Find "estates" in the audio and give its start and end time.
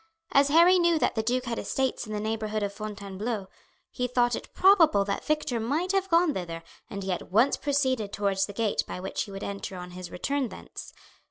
1.59-2.07